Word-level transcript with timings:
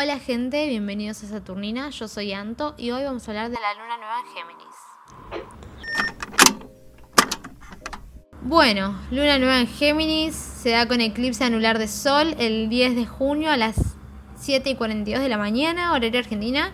Hola 0.00 0.20
gente, 0.20 0.68
bienvenidos 0.68 1.24
a 1.24 1.26
Saturnina, 1.26 1.90
yo 1.90 2.06
soy 2.06 2.32
Anto 2.32 2.76
y 2.78 2.92
hoy 2.92 3.02
vamos 3.02 3.26
a 3.26 3.32
hablar 3.32 3.50
de 3.50 3.56
la 3.60 3.74
luna 3.74 3.96
nueva 3.96 4.20
en 4.20 4.26
Géminis. 4.32 4.76
Bueno, 8.42 8.96
luna 9.10 9.40
nueva 9.40 9.58
en 9.58 9.66
Géminis 9.66 10.36
se 10.36 10.70
da 10.70 10.86
con 10.86 11.00
eclipse 11.00 11.42
anular 11.42 11.80
de 11.80 11.88
sol 11.88 12.36
el 12.38 12.68
10 12.68 12.94
de 12.94 13.06
junio 13.06 13.50
a 13.50 13.56
las 13.56 13.74
7 14.36 14.70
y 14.70 14.76
42 14.76 15.20
de 15.20 15.28
la 15.28 15.36
mañana, 15.36 15.92
horario 15.92 16.20
argentina. 16.20 16.70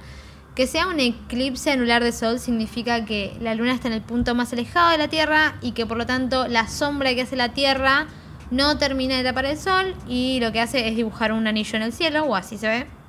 Que 0.54 0.66
sea 0.66 0.86
un 0.88 1.00
eclipse 1.00 1.70
anular 1.70 2.04
de 2.04 2.12
sol 2.12 2.38
significa 2.38 3.06
que 3.06 3.34
la 3.40 3.54
luna 3.54 3.72
está 3.72 3.88
en 3.88 3.94
el 3.94 4.02
punto 4.02 4.34
más 4.34 4.52
alejado 4.52 4.90
de 4.90 4.98
la 4.98 5.08
Tierra 5.08 5.56
y 5.62 5.72
que 5.72 5.86
por 5.86 5.96
lo 5.96 6.04
tanto 6.04 6.46
la 6.46 6.68
sombra 6.68 7.14
que 7.14 7.22
hace 7.22 7.36
la 7.36 7.54
Tierra 7.54 8.06
no 8.50 8.76
termina 8.76 9.16
de 9.16 9.24
tapar 9.24 9.46
el 9.46 9.56
sol 9.56 9.94
y 10.06 10.40
lo 10.40 10.52
que 10.52 10.60
hace 10.60 10.88
es 10.88 10.94
dibujar 10.94 11.32
un 11.32 11.46
anillo 11.46 11.76
en 11.76 11.84
el 11.84 11.94
cielo, 11.94 12.24
o 12.24 12.36
así 12.36 12.58
se 12.58 12.68
ve. 12.68 13.03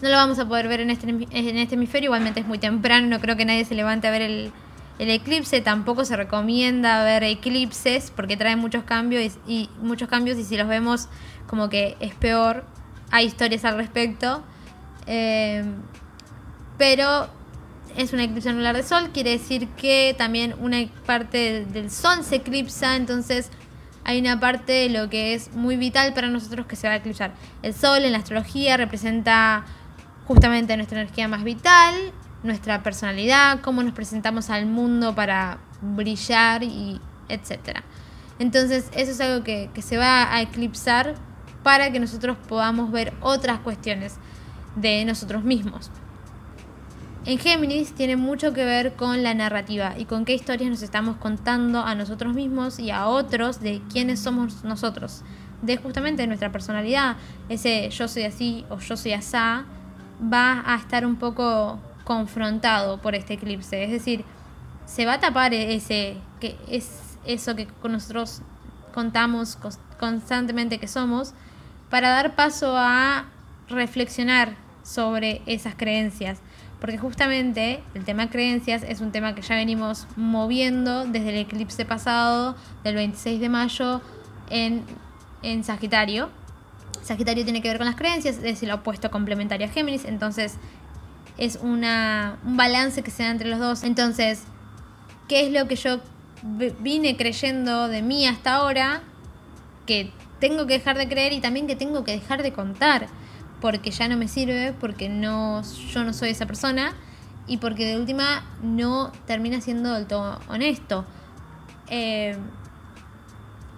No 0.00 0.08
lo 0.08 0.14
vamos 0.14 0.38
a 0.38 0.46
poder 0.46 0.68
ver 0.68 0.80
en 0.80 0.90
este, 0.90 1.08
en 1.08 1.56
este 1.56 1.74
hemisferio, 1.74 2.08
igualmente 2.08 2.40
es 2.40 2.46
muy 2.46 2.58
temprano, 2.58 3.08
no 3.08 3.20
creo 3.20 3.36
que 3.36 3.44
nadie 3.44 3.64
se 3.64 3.74
levante 3.74 4.06
a 4.06 4.10
ver 4.10 4.22
el, 4.22 4.52
eclipse. 4.98 5.60
Tampoco 5.60 6.04
se 6.04 6.16
recomienda 6.16 7.04
ver 7.04 7.22
eclipses 7.24 8.12
porque 8.14 8.36
traen 8.36 8.58
muchos 8.58 8.84
cambios 8.84 9.38
y, 9.46 9.70
muchos 9.80 10.08
cambios 10.08 10.38
y 10.38 10.44
si 10.44 10.56
los 10.56 10.68
vemos 10.68 11.08
como 11.46 11.68
que 11.68 11.96
es 12.00 12.14
peor. 12.14 12.64
Hay 13.10 13.26
historias 13.26 13.64
al 13.64 13.76
respecto. 13.76 14.42
Eh, 15.06 15.64
pero 16.76 17.28
es 17.96 18.12
un 18.12 18.20
eclipse 18.20 18.48
anular 18.48 18.76
de 18.76 18.84
sol, 18.84 19.10
quiere 19.12 19.30
decir 19.30 19.66
que 19.70 20.14
también 20.16 20.54
una 20.60 20.78
parte 21.06 21.64
del 21.64 21.90
sol 21.90 22.22
se 22.22 22.36
eclipsa, 22.36 22.94
entonces 22.94 23.50
hay 24.04 24.20
una 24.20 24.38
parte 24.38 24.72
de 24.72 24.88
lo 24.88 25.10
que 25.10 25.34
es 25.34 25.52
muy 25.52 25.76
vital 25.76 26.14
para 26.14 26.28
nosotros 26.28 26.66
que 26.66 26.76
se 26.76 26.86
va 26.86 26.94
a 26.94 26.96
eclipsar. 26.96 27.32
El 27.62 27.74
sol 27.74 28.04
en 28.04 28.12
la 28.12 28.18
astrología 28.18 28.76
representa 28.76 29.66
justamente 30.28 30.76
nuestra 30.76 31.00
energía 31.00 31.26
más 31.26 31.42
vital, 31.42 31.94
nuestra 32.42 32.82
personalidad, 32.82 33.60
cómo 33.62 33.82
nos 33.82 33.94
presentamos 33.94 34.50
al 34.50 34.66
mundo 34.66 35.14
para 35.14 35.58
brillar 35.80 36.62
y 36.62 37.00
etcétera. 37.30 37.82
Entonces 38.38 38.90
eso 38.94 39.10
es 39.10 39.20
algo 39.22 39.42
que, 39.42 39.70
que 39.74 39.80
se 39.80 39.96
va 39.96 40.32
a 40.32 40.42
eclipsar 40.42 41.14
para 41.62 41.90
que 41.90 41.98
nosotros 41.98 42.36
podamos 42.46 42.92
ver 42.92 43.14
otras 43.22 43.60
cuestiones 43.60 44.16
de 44.76 45.04
nosotros 45.06 45.44
mismos. 45.44 45.90
En 47.24 47.38
Géminis 47.38 47.94
tiene 47.94 48.16
mucho 48.16 48.52
que 48.52 48.64
ver 48.64 48.94
con 48.96 49.22
la 49.22 49.32
narrativa 49.32 49.94
y 49.98 50.04
con 50.04 50.26
qué 50.26 50.34
historias 50.34 50.70
nos 50.70 50.82
estamos 50.82 51.16
contando 51.16 51.80
a 51.80 51.94
nosotros 51.94 52.34
mismos 52.34 52.78
y 52.78 52.90
a 52.90 53.06
otros 53.06 53.60
de 53.60 53.82
quiénes 53.90 54.20
somos 54.20 54.62
nosotros, 54.62 55.22
de 55.62 55.78
justamente 55.78 56.26
nuestra 56.26 56.52
personalidad, 56.52 57.16
ese 57.48 57.88
yo 57.90 58.08
soy 58.08 58.24
así 58.24 58.64
o 58.70 58.78
yo 58.78 58.96
soy 58.96 59.12
asá, 59.12 59.66
va 60.20 60.62
a 60.66 60.76
estar 60.76 61.06
un 61.06 61.16
poco 61.16 61.78
confrontado 62.04 62.98
por 62.98 63.14
este 63.14 63.34
eclipse. 63.34 63.84
Es 63.84 63.90
decir, 63.90 64.24
se 64.86 65.06
va 65.06 65.14
a 65.14 65.20
tapar 65.20 65.52
ese 65.54 66.16
que 66.40 66.56
es 66.68 67.18
eso 67.24 67.54
que 67.54 67.68
nosotros 67.84 68.42
contamos 68.94 69.58
constantemente 69.98 70.78
que 70.78 70.88
somos 70.88 71.34
para 71.90 72.10
dar 72.10 72.34
paso 72.34 72.74
a 72.76 73.26
reflexionar 73.68 74.56
sobre 74.82 75.42
esas 75.46 75.74
creencias. 75.74 76.40
Porque 76.80 76.96
justamente 76.96 77.82
el 77.94 78.04
tema 78.04 78.30
creencias 78.30 78.82
es 78.84 79.00
un 79.00 79.10
tema 79.10 79.34
que 79.34 79.42
ya 79.42 79.56
venimos 79.56 80.06
moviendo 80.16 81.04
desde 81.06 81.30
el 81.30 81.36
eclipse 81.36 81.84
pasado 81.84 82.56
del 82.84 82.94
26 82.94 83.40
de 83.40 83.48
mayo 83.48 84.00
en, 84.48 84.84
en 85.42 85.64
Sagitario. 85.64 86.30
Sagitario 87.02 87.44
tiene 87.44 87.62
que 87.62 87.68
ver 87.68 87.78
con 87.78 87.86
las 87.86 87.96
creencias, 87.96 88.38
es 88.42 88.62
el 88.62 88.70
opuesto 88.70 89.10
complementario 89.10 89.66
a 89.66 89.70
Géminis, 89.70 90.04
entonces 90.04 90.56
es 91.38 91.58
una, 91.62 92.38
un 92.44 92.56
balance 92.56 93.02
que 93.02 93.10
se 93.10 93.22
da 93.22 93.30
entre 93.30 93.48
los 93.48 93.58
dos. 93.58 93.84
Entonces, 93.84 94.42
¿qué 95.28 95.46
es 95.46 95.52
lo 95.52 95.68
que 95.68 95.76
yo 95.76 96.00
vine 96.80 97.16
creyendo 97.16 97.88
de 97.88 98.02
mí 98.02 98.26
hasta 98.26 98.56
ahora? 98.56 99.02
Que 99.86 100.12
tengo 100.40 100.66
que 100.66 100.74
dejar 100.74 100.98
de 100.98 101.08
creer 101.08 101.32
y 101.32 101.40
también 101.40 101.66
que 101.66 101.76
tengo 101.76 102.04
que 102.04 102.12
dejar 102.12 102.42
de 102.42 102.52
contar, 102.52 103.06
porque 103.60 103.90
ya 103.90 104.08
no 104.08 104.16
me 104.16 104.28
sirve, 104.28 104.72
porque 104.72 105.08
no, 105.08 105.62
yo 105.92 106.04
no 106.04 106.12
soy 106.12 106.30
esa 106.30 106.46
persona 106.46 106.92
y 107.46 107.56
porque 107.56 107.86
de 107.86 107.96
última 107.96 108.44
no 108.62 109.12
termina 109.26 109.60
siendo 109.60 109.94
del 109.94 110.06
todo 110.06 110.38
honesto. 110.48 111.04
Eh, 111.88 112.36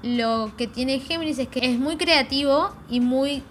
lo 0.02 0.52
que 0.56 0.66
tiene 0.66 1.00
Géminis 1.00 1.38
es 1.38 1.48
que 1.48 1.60
es 1.70 1.78
muy 1.78 1.96
creativo 1.96 2.74
y 2.88 3.00
muy 3.00 3.42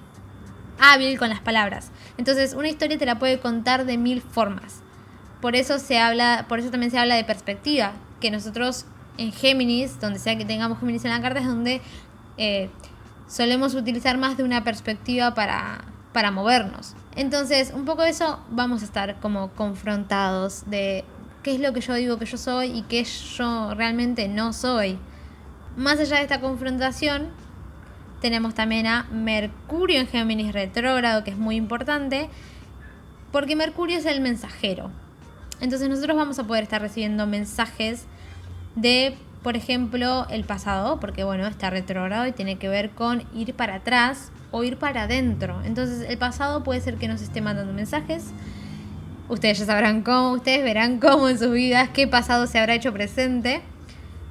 hábil 0.79 1.17
con 1.19 1.29
las 1.29 1.39
palabras. 1.39 1.91
Entonces, 2.17 2.53
una 2.53 2.69
historia 2.69 2.97
te 2.97 3.05
la 3.05 3.19
puede 3.19 3.39
contar 3.39 3.85
de 3.85 3.97
mil 3.97 4.21
formas. 4.21 4.81
Por 5.41 5.55
eso 5.55 5.79
se 5.79 5.99
habla, 5.99 6.45
por 6.49 6.59
eso 6.59 6.69
también 6.69 6.91
se 6.91 6.97
habla 6.97 7.15
de 7.15 7.23
perspectiva, 7.23 7.93
que 8.19 8.31
nosotros 8.31 8.85
en 9.17 9.31
Géminis, 9.31 9.99
donde 9.99 10.19
sea 10.19 10.37
que 10.37 10.45
tengamos 10.45 10.79
Géminis 10.79 11.05
en 11.05 11.11
la 11.11 11.21
carta, 11.21 11.39
es 11.39 11.45
donde 11.45 11.81
eh, 12.37 12.69
solemos 13.27 13.75
utilizar 13.75 14.17
más 14.17 14.37
de 14.37 14.43
una 14.43 14.63
perspectiva 14.63 15.33
para, 15.33 15.83
para 16.13 16.31
movernos. 16.31 16.95
Entonces, 17.15 17.71
un 17.73 17.85
poco 17.85 18.03
de 18.03 18.09
eso 18.09 18.39
vamos 18.49 18.81
a 18.81 18.85
estar 18.85 19.19
como 19.19 19.49
confrontados 19.51 20.63
de 20.69 21.03
qué 21.43 21.55
es 21.55 21.59
lo 21.59 21.73
que 21.73 21.81
yo 21.81 21.93
digo 21.93 22.17
que 22.17 22.25
yo 22.25 22.37
soy 22.37 22.71
y 22.71 22.81
qué 22.83 23.03
yo 23.03 23.73
realmente 23.75 24.27
no 24.27 24.53
soy. 24.53 24.97
Más 25.75 25.99
allá 25.99 26.17
de 26.17 26.23
esta 26.23 26.41
confrontación, 26.41 27.29
tenemos 28.21 28.53
también 28.53 28.87
a 28.87 29.03
Mercurio 29.11 29.99
en 29.99 30.07
Géminis 30.07 30.53
retrógrado, 30.53 31.23
que 31.23 31.31
es 31.31 31.37
muy 31.37 31.55
importante, 31.55 32.29
porque 33.31 33.55
Mercurio 33.55 33.97
es 33.97 34.05
el 34.05 34.21
mensajero. 34.21 34.91
Entonces 35.61 35.89
nosotros 35.89 36.17
vamos 36.17 36.39
a 36.39 36.45
poder 36.45 36.63
estar 36.63 36.81
recibiendo 36.81 37.27
mensajes 37.27 38.05
de, 38.75 39.17
por 39.43 39.55
ejemplo, 39.55 40.27
el 40.29 40.43
pasado, 40.43 40.99
porque 40.99 41.23
bueno, 41.23 41.47
está 41.47 41.69
retrógrado 41.69 42.27
y 42.27 42.31
tiene 42.31 42.57
que 42.57 42.69
ver 42.69 42.91
con 42.91 43.23
ir 43.33 43.53
para 43.53 43.75
atrás 43.75 44.31
o 44.51 44.63
ir 44.63 44.77
para 44.77 45.03
adentro. 45.03 45.61
Entonces 45.63 46.09
el 46.09 46.17
pasado 46.17 46.63
puede 46.63 46.81
ser 46.81 46.95
que 46.95 47.07
nos 47.07 47.21
esté 47.21 47.41
mandando 47.41 47.73
mensajes. 47.73 48.31
Ustedes 49.27 49.59
ya 49.59 49.65
sabrán 49.65 50.01
cómo, 50.01 50.31
ustedes 50.31 50.63
verán 50.63 50.99
cómo 50.99 51.29
en 51.29 51.37
sus 51.37 51.51
vidas, 51.51 51.89
qué 51.89 52.07
pasado 52.07 52.47
se 52.47 52.57
habrá 52.57 52.73
hecho 52.73 52.91
presente. 52.91 53.61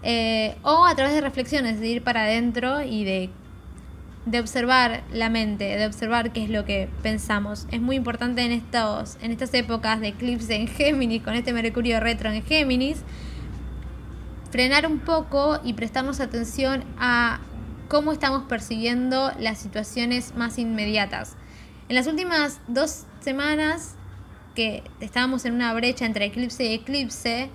Eh, 0.03 0.57
o 0.63 0.87
a 0.87 0.95
través 0.95 1.15
de 1.15 1.21
reflexiones, 1.21 1.81
de 1.81 1.89
ir 1.89 2.03
para 2.03 2.23
adentro 2.23 2.83
y 2.83 3.05
de, 3.05 3.31
de 4.27 4.41
observar 4.41 5.03
la 5.13 5.29
mente, 5.29 5.65
de 5.65 5.87
observar 5.87 6.33
qué 6.33 6.45
es 6.45 6.51
lo 6.51 6.65
que 6.65 6.89
pensamos. 7.03 7.67
Es 7.71 7.81
muy 7.81 7.97
importante 7.97 8.43
en, 8.43 8.53
estos, 8.53 9.17
en 9.23 9.33
estas 9.33 9.53
épocas 9.55 10.01
de 10.01 10.09
eclipse 10.09 10.55
en 10.55 10.69
Géminis, 10.69 11.23
con 11.23 11.35
este 11.35 11.53
Mercurio 11.53 11.99
retro 12.01 12.31
en 12.31 12.45
Géminis, 12.45 12.99
frenar 14.51 14.87
un 14.87 15.01
poco 15.01 15.61
y 15.65 15.75
prestarnos 15.75 16.21
atención 16.21 16.85
a 16.99 17.41
cómo 17.89 18.13
estamos 18.13 18.45
percibiendo 18.45 19.33
las 19.39 19.59
situaciones 19.59 20.35
más 20.37 20.59
inmediatas. 20.59 21.35
En 21.89 21.97
las 21.97 22.07
últimas 22.07 22.61
dos 22.69 23.07
semanas 23.21 23.95
que 24.55 24.83
estábamos 25.01 25.45
en 25.45 25.55
una 25.55 25.73
brecha 25.73 26.05
entre 26.05 26.27
eclipse 26.27 26.65
y 26.65 26.75
eclipse, 26.75 27.51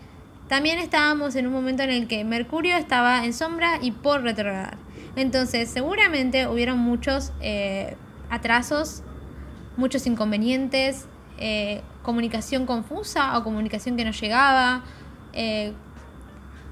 también 0.53 0.77
estábamos 0.77 1.35
en 1.35 1.47
un 1.47 1.53
momento 1.53 1.81
en 1.81 1.89
el 1.89 2.07
que 2.07 2.23
Mercurio 2.23 2.77
estaba 2.77 3.25
en 3.25 3.33
sombra 3.33 3.79
y 3.81 3.89
por 3.89 4.21
retrogradar. 4.21 4.77
Entonces, 5.15 5.67
seguramente 5.67 6.45
hubieron 6.45 6.77
muchos 6.77 7.31
eh, 7.41 7.95
atrasos, 8.29 9.01
muchos 9.77 10.05
inconvenientes, 10.05 11.07
eh, 11.39 11.81
comunicación 12.03 12.67
confusa 12.67 13.35
o 13.35 13.43
comunicación 13.43 13.97
que 13.97 14.05
no 14.05 14.11
llegaba, 14.11 14.83
eh, 15.33 15.73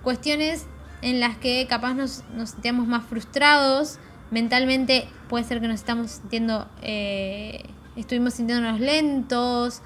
cuestiones 0.04 0.68
en 1.02 1.20
las 1.20 1.38
que 1.38 1.66
capaz 1.68 1.96
nos, 1.96 2.24
nos 2.36 2.52
sentíamos 2.52 2.86
más 2.86 3.04
frustrados, 3.08 3.98
mentalmente 4.30 5.08
puede 5.28 5.44
ser 5.44 5.60
que 5.60 5.68
nos 5.68 5.80
estamos 5.80 6.12
sintiendo, 6.12 6.68
estuvimos 7.96 8.36
sintiéndonos 8.36 8.80
lentos, 8.80 9.82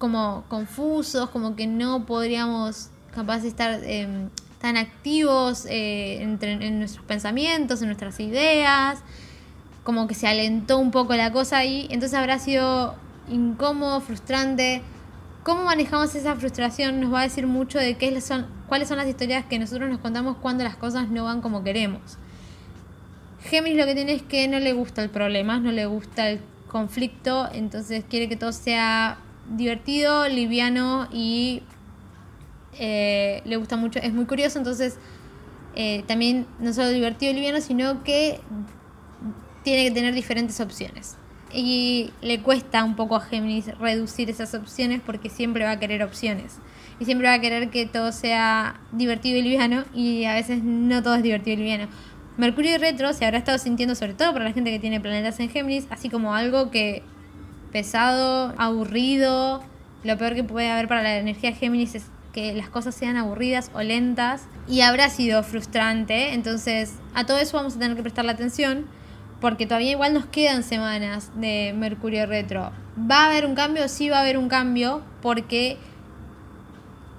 como 0.00 0.44
confusos, 0.48 1.28
como 1.28 1.54
que 1.54 1.68
no 1.68 2.06
podríamos 2.06 2.88
capaz 3.14 3.40
de 3.40 3.48
estar 3.48 3.84
em, 3.84 4.30
tan 4.58 4.76
activos 4.76 5.66
eh, 5.68 6.22
en 6.22 6.78
nuestros 6.78 7.04
pensamientos, 7.04 7.82
en 7.82 7.88
nuestras 7.88 8.18
ideas, 8.18 9.00
como 9.84 10.08
que 10.08 10.14
se 10.14 10.26
alentó 10.26 10.78
un 10.78 10.90
poco 10.90 11.14
la 11.14 11.30
cosa 11.30 11.58
ahí, 11.58 11.86
entonces 11.90 12.18
habrá 12.18 12.38
sido 12.38 12.96
incómodo, 13.28 14.00
frustrante. 14.00 14.82
Cómo 15.42 15.64
manejamos 15.64 16.14
esa 16.14 16.34
frustración 16.34 17.00
nos 17.00 17.12
va 17.12 17.20
a 17.20 17.22
decir 17.24 17.46
mucho 17.46 17.78
de 17.78 17.96
qué 17.96 18.18
son, 18.22 18.46
cuáles 18.68 18.88
son 18.88 18.96
las 18.96 19.06
historias 19.06 19.44
que 19.44 19.58
nosotros 19.58 19.90
nos 19.90 20.00
contamos 20.00 20.38
cuando 20.38 20.64
las 20.64 20.76
cosas 20.76 21.10
no 21.10 21.24
van 21.24 21.42
como 21.42 21.62
queremos. 21.62 22.18
Géminis 23.42 23.78
lo 23.78 23.86
que 23.86 23.94
tiene 23.94 24.12
es 24.12 24.22
que 24.22 24.48
no 24.48 24.58
le 24.58 24.72
gusta 24.72 25.02
el 25.02 25.10
problema, 25.10 25.60
no 25.60 25.72
le 25.72 25.84
gusta 25.86 26.30
el 26.30 26.40
conflicto, 26.68 27.48
entonces 27.52 28.04
quiere 28.08 28.28
que 28.28 28.36
todo 28.36 28.52
sea 28.52 29.18
divertido, 29.50 30.28
liviano 30.28 31.08
y 31.12 31.62
eh, 32.78 33.42
le 33.44 33.56
gusta 33.56 33.76
mucho, 33.76 33.98
es 33.98 34.12
muy 34.12 34.24
curioso, 34.24 34.58
entonces 34.58 34.98
eh, 35.74 36.04
también 36.06 36.46
no 36.58 36.72
solo 36.72 36.88
divertido 36.90 37.32
y 37.32 37.34
liviano, 37.34 37.60
sino 37.60 38.02
que 38.04 38.40
tiene 39.62 39.84
que 39.84 39.90
tener 39.90 40.14
diferentes 40.14 40.60
opciones. 40.60 41.16
y 41.52 42.12
le 42.22 42.40
cuesta 42.42 42.84
un 42.84 42.94
poco 42.94 43.16
a 43.16 43.20
Géminis 43.20 43.76
reducir 43.78 44.30
esas 44.30 44.54
opciones 44.54 45.00
porque 45.04 45.28
siempre 45.28 45.64
va 45.64 45.72
a 45.72 45.80
querer 45.80 46.04
opciones. 46.04 46.58
Y 47.00 47.06
siempre 47.06 47.26
va 47.26 47.34
a 47.34 47.40
querer 47.40 47.70
que 47.70 47.86
todo 47.86 48.12
sea 48.12 48.78
divertido 48.92 49.36
y 49.38 49.42
liviano 49.42 49.84
y 49.92 50.26
a 50.26 50.34
veces 50.34 50.62
no 50.62 51.02
todo 51.02 51.16
es 51.16 51.24
divertido 51.24 51.54
y 51.54 51.56
liviano. 51.56 51.88
Mercurio 52.36 52.78
retro 52.78 53.12
se 53.14 53.24
habrá 53.24 53.38
estado 53.38 53.58
sintiendo, 53.58 53.96
sobre 53.96 54.14
todo 54.14 54.32
para 54.32 54.44
la 54.44 54.52
gente 54.52 54.70
que 54.70 54.78
tiene 54.78 55.00
planetas 55.00 55.40
en 55.40 55.50
Géminis, 55.50 55.88
así 55.90 56.08
como 56.08 56.34
algo 56.36 56.70
que 56.70 57.02
pesado, 57.72 58.54
aburrido. 58.58 59.62
Lo 60.04 60.16
peor 60.16 60.34
que 60.34 60.44
puede 60.44 60.70
haber 60.70 60.88
para 60.88 61.02
la 61.02 61.16
energía 61.16 61.52
Géminis 61.52 61.94
es 61.94 62.04
que 62.32 62.54
las 62.54 62.68
cosas 62.68 62.94
sean 62.94 63.16
aburridas 63.16 63.70
o 63.74 63.82
lentas 63.82 64.44
y 64.68 64.82
habrá 64.82 65.10
sido 65.10 65.42
frustrante. 65.42 66.32
Entonces, 66.32 66.94
a 67.14 67.24
todo 67.26 67.38
eso 67.38 67.56
vamos 67.56 67.76
a 67.76 67.78
tener 67.78 67.96
que 67.96 68.02
prestarle 68.02 68.32
atención 68.32 68.86
porque 69.40 69.66
todavía 69.66 69.92
igual 69.92 70.14
nos 70.14 70.26
quedan 70.26 70.62
semanas 70.62 71.30
de 71.34 71.74
Mercurio 71.76 72.26
retro. 72.26 72.72
¿Va 73.10 73.24
a 73.24 73.26
haber 73.26 73.46
un 73.46 73.54
cambio? 73.54 73.88
Sí 73.88 74.08
va 74.08 74.18
a 74.18 74.20
haber 74.20 74.36
un 74.36 74.48
cambio 74.48 75.02
porque 75.22 75.78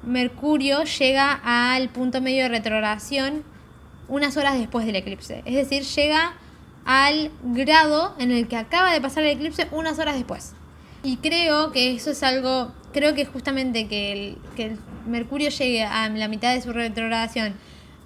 Mercurio 0.03 0.83
llega 0.83 1.39
al 1.43 1.89
punto 1.89 2.21
medio 2.21 2.43
de 2.43 2.49
retrogradación 2.49 3.43
unas 4.07 4.37
horas 4.37 4.57
después 4.59 4.85
del 4.85 4.95
eclipse. 4.95 5.41
Es 5.45 5.55
decir, 5.55 5.83
llega 5.83 6.33
al 6.85 7.31
grado 7.43 8.15
en 8.19 8.31
el 8.31 8.47
que 8.47 8.57
acaba 8.57 8.91
de 8.91 9.01
pasar 9.01 9.23
el 9.23 9.31
eclipse 9.31 9.67
unas 9.71 9.99
horas 9.99 10.15
después. 10.15 10.53
Y 11.03 11.17
creo 11.17 11.71
que 11.71 11.95
eso 11.95 12.11
es 12.11 12.23
algo, 12.23 12.71
creo 12.93 13.15
que 13.15 13.25
justamente 13.25 13.87
que 13.87 14.11
el, 14.13 14.37
que 14.55 14.77
Mercurio 15.07 15.49
llegue 15.49 15.83
a 15.83 16.09
la 16.09 16.27
mitad 16.27 16.53
de 16.53 16.61
su 16.61 16.73
retrogradación 16.73 17.55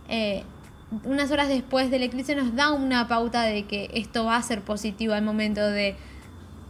eh, 0.07 0.43
unas 1.03 1.31
horas 1.31 1.49
después 1.49 1.89
del 1.91 2.03
eclipse 2.03 2.35
nos 2.35 2.55
da 2.55 2.71
una 2.71 3.07
pauta 3.07 3.43
de 3.43 3.65
que 3.65 3.89
esto 3.93 4.25
va 4.25 4.37
a 4.37 4.41
ser 4.41 4.61
positivo 4.61 5.13
al 5.13 5.23
momento 5.23 5.61
de, 5.61 5.95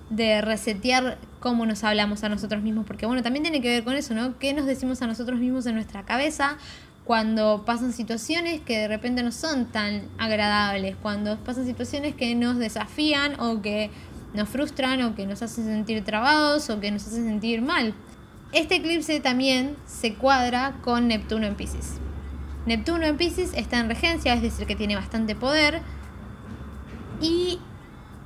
de 0.09 0.41
resetear 0.41 1.17
cómo 1.39 1.65
nos 1.65 1.83
hablamos 1.83 2.23
a 2.23 2.29
nosotros 2.29 2.63
mismos, 2.63 2.85
porque 2.87 3.05
bueno, 3.05 3.21
también 3.21 3.43
tiene 3.43 3.61
que 3.61 3.69
ver 3.69 3.83
con 3.83 3.95
eso, 3.95 4.15
¿no? 4.15 4.39
¿Qué 4.39 4.53
nos 4.53 4.65
decimos 4.65 5.01
a 5.01 5.07
nosotros 5.07 5.39
mismos 5.39 5.65
en 5.65 5.75
nuestra 5.75 6.03
cabeza 6.03 6.57
cuando 7.05 7.63
pasan 7.65 7.93
situaciones 7.93 8.61
que 8.61 8.79
de 8.79 8.87
repente 8.87 9.21
no 9.21 9.31
son 9.31 9.67
tan 9.67 10.09
agradables, 10.17 10.95
cuando 11.01 11.37
pasan 11.37 11.65
situaciones 11.65 12.15
que 12.15 12.33
nos 12.35 12.57
desafían 12.57 13.39
o 13.39 13.61
que 13.61 13.91
nos 14.33 14.49
frustran 14.49 15.01
o 15.03 15.15
que 15.15 15.27
nos 15.27 15.41
hacen 15.41 15.65
sentir 15.65 16.03
trabados 16.03 16.69
o 16.69 16.79
que 16.79 16.91
nos 16.91 17.05
hacen 17.07 17.25
sentir 17.25 17.61
mal? 17.61 17.93
Este 18.51 18.75
eclipse 18.75 19.19
también 19.19 19.77
se 19.85 20.15
cuadra 20.15 20.77
con 20.81 21.07
Neptuno 21.07 21.45
en 21.45 21.55
Pisces. 21.55 21.99
Neptuno 22.65 23.05
en 23.05 23.17
Pisces 23.17 23.51
está 23.53 23.79
en 23.79 23.87
regencia, 23.87 24.33
es 24.33 24.41
decir, 24.41 24.65
que 24.65 24.75
tiene 24.75 24.95
bastante 24.95 25.35
poder 25.35 25.81
y 27.21 27.59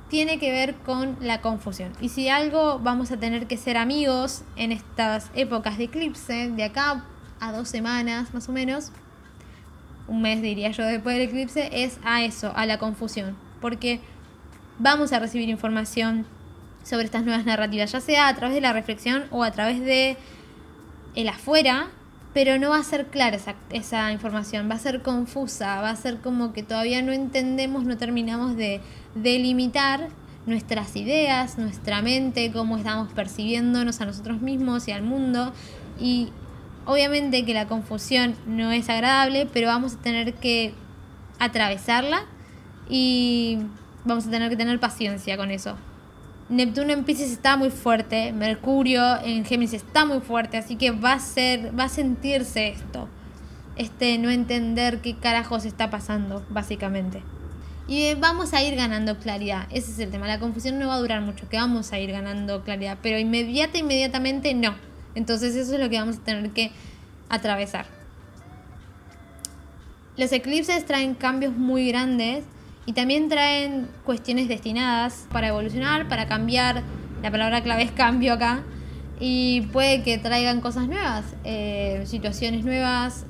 tiene 0.08 0.38
que 0.38 0.50
ver 0.50 0.74
con 0.76 1.16
la 1.20 1.42
confusión. 1.42 1.92
Y 2.00 2.08
si 2.08 2.28
algo 2.28 2.78
vamos 2.78 3.12
a 3.12 3.18
tener 3.18 3.46
que 3.46 3.58
ser 3.58 3.76
amigos 3.76 4.42
en 4.56 4.72
estas 4.72 5.30
épocas 5.34 5.76
de 5.76 5.84
eclipse, 5.84 6.50
de 6.50 6.64
acá 6.64 7.04
a 7.40 7.52
dos 7.52 7.68
semanas 7.68 8.32
más 8.34 8.48
o 8.48 8.52
menos, 8.52 8.92
un 10.08 10.22
mes 10.22 10.42
diría 10.42 10.70
yo 10.72 10.84
después 10.84 11.16
del 11.16 11.28
eclipse, 11.28 11.70
es 11.72 11.98
a 12.04 12.22
eso, 12.22 12.52
a 12.54 12.66
la 12.66 12.78
confusión. 12.78 13.36
Porque 13.60 14.00
vamos 14.78 15.12
a 15.12 15.18
recibir 15.18 15.48
información 15.48 16.26
sobre 16.82 17.04
estas 17.04 17.24
nuevas 17.24 17.44
narrativas, 17.44 17.92
ya 17.92 18.00
sea 18.00 18.28
a 18.28 18.34
través 18.34 18.54
de 18.54 18.60
la 18.60 18.72
reflexión 18.72 19.24
o 19.30 19.44
a 19.44 19.52
través 19.52 19.80
de 19.80 20.16
el 21.14 21.28
afuera, 21.28 21.88
pero 22.32 22.58
no 22.58 22.70
va 22.70 22.78
a 22.78 22.84
ser 22.84 23.06
clara 23.06 23.36
esa, 23.36 23.54
esa, 23.70 24.12
información, 24.12 24.68
va 24.70 24.74
a 24.74 24.78
ser 24.78 25.02
confusa, 25.02 25.80
va 25.80 25.90
a 25.90 25.96
ser 25.96 26.18
como 26.18 26.52
que 26.52 26.62
todavía 26.62 27.02
no 27.02 27.12
entendemos, 27.12 27.84
no 27.84 27.96
terminamos 27.96 28.56
de 28.56 28.80
delimitar 29.14 30.08
nuestras 30.46 30.96
ideas, 30.96 31.58
nuestra 31.58 32.02
mente, 32.02 32.50
cómo 32.52 32.76
estamos 32.76 33.12
percibiéndonos 33.12 34.00
a 34.00 34.06
nosotros 34.06 34.40
mismos 34.40 34.88
y 34.88 34.92
al 34.92 35.02
mundo. 35.02 35.52
Y 36.00 36.30
obviamente 36.90 37.44
que 37.44 37.54
la 37.54 37.66
confusión 37.66 38.34
no 38.46 38.72
es 38.72 38.88
agradable, 38.88 39.46
pero 39.52 39.68
vamos 39.68 39.94
a 39.94 39.98
tener 39.98 40.34
que 40.34 40.74
atravesarla 41.38 42.24
y 42.88 43.58
vamos 44.04 44.26
a 44.26 44.30
tener 44.30 44.50
que 44.50 44.56
tener 44.56 44.80
paciencia 44.80 45.36
con 45.36 45.52
eso. 45.52 45.76
Neptuno 46.48 46.92
en 46.92 47.04
Pisces 47.04 47.30
está 47.30 47.56
muy 47.56 47.70
fuerte, 47.70 48.32
Mercurio 48.32 49.22
en 49.22 49.44
Géminis 49.44 49.72
está 49.72 50.04
muy 50.04 50.18
fuerte, 50.18 50.56
así 50.56 50.74
que 50.74 50.90
va 50.90 51.12
a 51.12 51.20
ser, 51.20 51.78
va 51.78 51.84
a 51.84 51.88
sentirse 51.88 52.68
esto. 52.68 53.08
Este 53.76 54.18
no 54.18 54.28
entender 54.30 55.00
qué 55.00 55.16
carajos 55.16 55.64
está 55.64 55.90
pasando, 55.90 56.44
básicamente. 56.50 57.22
Y 57.86 58.14
vamos 58.14 58.52
a 58.52 58.62
ir 58.64 58.74
ganando 58.74 59.16
claridad, 59.18 59.68
ese 59.70 59.92
es 59.92 59.98
el 60.00 60.10
tema. 60.10 60.26
La 60.26 60.40
confusión 60.40 60.80
no 60.80 60.88
va 60.88 60.94
a 60.94 60.98
durar 60.98 61.20
mucho, 61.20 61.48
que 61.48 61.56
vamos 61.56 61.92
a 61.92 62.00
ir 62.00 62.10
ganando 62.10 62.64
claridad, 62.64 62.98
pero 63.00 63.16
inmediata, 63.16 63.78
inmediatamente 63.78 64.52
no. 64.54 64.74
Entonces 65.14 65.54
eso 65.56 65.74
es 65.74 65.80
lo 65.80 65.88
que 65.90 65.98
vamos 65.98 66.18
a 66.18 66.20
tener 66.20 66.50
que 66.50 66.72
atravesar. 67.28 67.86
Los 70.16 70.32
eclipses 70.32 70.84
traen 70.84 71.14
cambios 71.14 71.56
muy 71.56 71.88
grandes 71.88 72.44
y 72.86 72.92
también 72.92 73.28
traen 73.28 73.88
cuestiones 74.04 74.48
destinadas 74.48 75.26
para 75.32 75.48
evolucionar, 75.48 76.08
para 76.08 76.26
cambiar. 76.26 76.82
La 77.22 77.30
palabra 77.30 77.62
clave 77.62 77.84
es 77.84 77.92
cambio 77.92 78.34
acá. 78.34 78.62
Y 79.18 79.62
puede 79.72 80.02
que 80.02 80.18
traigan 80.18 80.60
cosas 80.60 80.88
nuevas, 80.88 81.24
eh, 81.44 82.02
situaciones 82.06 82.64
nuevas, 82.64 83.26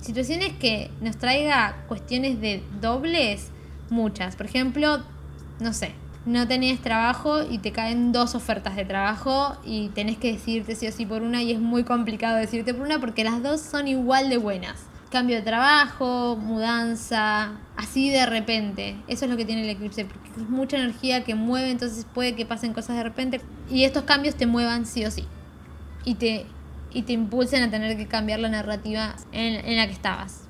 situaciones 0.00 0.52
que 0.54 0.90
nos 1.00 1.16
traiga 1.16 1.84
cuestiones 1.86 2.40
de 2.40 2.62
dobles, 2.80 3.50
muchas. 3.88 4.34
Por 4.34 4.46
ejemplo, 4.46 5.02
no 5.60 5.72
sé, 5.72 5.92
no 6.24 6.46
tenés 6.46 6.80
trabajo 6.80 7.42
y 7.42 7.58
te 7.58 7.72
caen 7.72 8.12
dos 8.12 8.34
ofertas 8.34 8.76
de 8.76 8.84
trabajo 8.84 9.56
y 9.64 9.88
tenés 9.90 10.18
que 10.18 10.32
decidirte 10.32 10.74
sí 10.74 10.86
o 10.86 10.92
sí 10.92 11.06
por 11.06 11.22
una 11.22 11.42
y 11.42 11.52
es 11.52 11.60
muy 11.60 11.84
complicado 11.84 12.36
decidirte 12.36 12.74
por 12.74 12.86
una 12.86 13.00
porque 13.00 13.24
las 13.24 13.42
dos 13.42 13.60
son 13.60 13.88
igual 13.88 14.30
de 14.30 14.38
buenas 14.38 14.86
cambio 15.12 15.36
de 15.36 15.42
trabajo, 15.42 16.36
mudanza, 16.36 17.52
así 17.76 18.10
de 18.10 18.26
repente. 18.26 18.96
Eso 19.06 19.26
es 19.26 19.30
lo 19.30 19.36
que 19.36 19.44
tiene 19.44 19.62
el 19.62 19.68
eclipse, 19.68 20.06
porque 20.06 20.30
es 20.30 20.48
mucha 20.48 20.78
energía 20.78 21.22
que 21.22 21.34
mueve, 21.34 21.70
entonces 21.70 22.06
puede 22.12 22.34
que 22.34 22.46
pasen 22.46 22.72
cosas 22.72 22.96
de 22.96 23.04
repente 23.04 23.40
y 23.70 23.84
estos 23.84 24.04
cambios 24.04 24.34
te 24.34 24.46
muevan 24.46 24.86
sí 24.86 25.04
o 25.04 25.10
sí. 25.10 25.26
Y 26.04 26.14
te, 26.14 26.46
y 26.92 27.02
te 27.02 27.12
impulsen 27.12 27.62
a 27.62 27.70
tener 27.70 27.96
que 27.96 28.06
cambiar 28.06 28.40
la 28.40 28.48
narrativa 28.48 29.14
en, 29.30 29.76
la 29.76 29.86
que 29.86 29.92
estabas. 29.92 30.48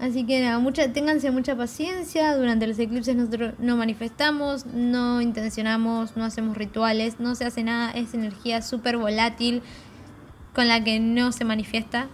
Así 0.00 0.24
que 0.24 0.40
nada, 0.40 0.58
mucha, 0.58 0.90
ténganse 0.94 1.30
mucha 1.30 1.54
paciencia. 1.54 2.34
Durante 2.34 2.66
los 2.66 2.78
eclipses 2.78 3.14
nosotros 3.14 3.52
no 3.58 3.76
manifestamos, 3.76 4.64
no 4.64 5.20
intencionamos, 5.20 6.16
no 6.16 6.24
hacemos 6.24 6.56
rituales, 6.56 7.20
no 7.20 7.34
se 7.34 7.44
hace 7.44 7.62
nada. 7.62 7.90
Es 7.90 8.14
energía 8.14 8.62
súper 8.62 8.96
volátil 8.96 9.62
con 10.54 10.68
la 10.68 10.82
que 10.82 11.00
no 11.00 11.32
se 11.32 11.44
manifiesta. 11.44 12.08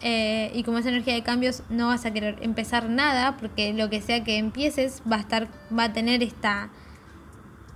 Eh, 0.00 0.50
y 0.54 0.62
como 0.62 0.78
es 0.78 0.86
energía 0.86 1.12
de 1.12 1.22
cambios, 1.22 1.62
no 1.68 1.88
vas 1.88 2.06
a 2.06 2.14
querer 2.14 2.38
empezar 2.40 2.88
nada, 2.88 3.36
porque 3.36 3.74
lo 3.74 3.90
que 3.90 4.00
sea 4.00 4.24
que 4.24 4.38
empieces 4.38 5.02
va 5.10 5.16
a 5.16 5.20
estar, 5.20 5.48
va 5.76 5.84
a 5.84 5.92
tener 5.92 6.22
esta, 6.22 6.70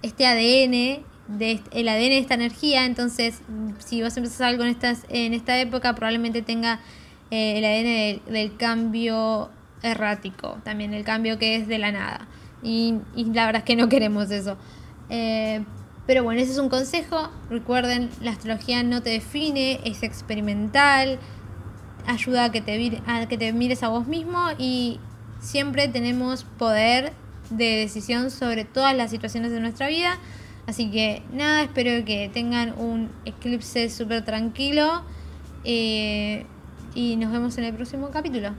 este 0.00 0.26
ADN, 0.26 1.04
de, 1.28 1.60
el 1.72 1.88
ADN 1.88 1.98
de 1.98 2.18
esta 2.18 2.34
energía. 2.34 2.86
Entonces, 2.86 3.42
si 3.84 4.00
vas 4.00 4.16
a 4.16 4.20
empezar 4.20 4.48
algo 4.48 4.64
en, 4.64 4.70
estas, 4.70 5.04
en 5.10 5.34
esta 5.34 5.58
época, 5.60 5.94
probablemente 5.94 6.40
tenga 6.40 6.80
eh, 7.30 7.58
el 7.58 7.64
ADN 7.64 8.32
del, 8.32 8.56
cambio 8.56 9.50
errático, 9.82 10.58
también 10.64 10.94
el 10.94 11.04
cambio 11.04 11.38
que 11.38 11.56
es 11.56 11.68
de 11.68 11.78
la 11.78 11.92
nada. 11.92 12.28
Y, 12.62 12.94
la 13.16 13.46
verdad 13.46 13.60
es 13.60 13.64
que 13.64 13.76
no 13.76 13.88
queremos 13.90 14.30
eso. 14.30 14.56
Eh, 15.10 15.64
pero 16.06 16.22
bueno, 16.22 16.40
ese 16.40 16.52
es 16.52 16.58
un 16.58 16.68
consejo. 16.68 17.30
Recuerden, 17.50 18.10
la 18.20 18.30
astrología 18.30 18.82
no 18.82 19.02
te 19.02 19.10
define, 19.10 19.80
es 19.84 20.02
experimental 20.02 21.18
ayuda 22.06 22.44
a 22.44 22.52
que, 22.52 22.60
te, 22.60 23.02
a 23.06 23.26
que 23.26 23.36
te 23.36 23.52
mires 23.52 23.82
a 23.82 23.88
vos 23.88 24.06
mismo 24.06 24.40
y 24.58 25.00
siempre 25.40 25.88
tenemos 25.88 26.44
poder 26.44 27.12
de 27.50 27.76
decisión 27.76 28.30
sobre 28.30 28.64
todas 28.64 28.96
las 28.96 29.10
situaciones 29.10 29.52
de 29.52 29.60
nuestra 29.60 29.88
vida. 29.88 30.18
Así 30.66 30.90
que 30.90 31.22
nada, 31.32 31.62
espero 31.62 32.04
que 32.04 32.28
tengan 32.32 32.74
un 32.78 33.10
eclipse 33.24 33.88
súper 33.88 34.24
tranquilo 34.24 35.02
eh, 35.64 36.44
y 36.96 37.14
nos 37.16 37.30
vemos 37.30 37.58
en 37.58 37.64
el 37.64 37.74
próximo 37.74 38.10
capítulo. 38.10 38.52